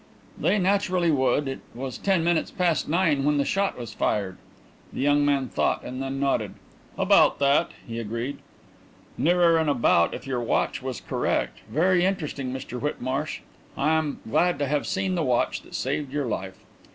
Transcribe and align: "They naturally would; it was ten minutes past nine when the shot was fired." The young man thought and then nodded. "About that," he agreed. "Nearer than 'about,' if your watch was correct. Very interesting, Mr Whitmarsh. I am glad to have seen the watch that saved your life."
"They 0.35 0.57
naturally 0.57 1.11
would; 1.11 1.47
it 1.47 1.59
was 1.75 1.99
ten 1.99 2.23
minutes 2.23 2.49
past 2.49 2.89
nine 2.89 3.23
when 3.23 3.37
the 3.37 3.45
shot 3.45 3.77
was 3.77 3.93
fired." 3.93 4.37
The 4.91 4.99
young 4.99 5.23
man 5.23 5.47
thought 5.47 5.83
and 5.83 6.01
then 6.01 6.19
nodded. 6.19 6.55
"About 6.97 7.37
that," 7.37 7.69
he 7.87 7.99
agreed. 7.99 8.39
"Nearer 9.15 9.59
than 9.59 9.69
'about,' 9.69 10.15
if 10.15 10.25
your 10.25 10.39
watch 10.41 10.81
was 10.81 11.01
correct. 11.01 11.59
Very 11.69 12.03
interesting, 12.03 12.51
Mr 12.51 12.81
Whitmarsh. 12.81 13.41
I 13.77 13.91
am 13.91 14.21
glad 14.27 14.57
to 14.57 14.65
have 14.65 14.87
seen 14.87 15.13
the 15.13 15.21
watch 15.21 15.61
that 15.61 15.75
saved 15.75 16.11
your 16.11 16.25
life." 16.25 16.57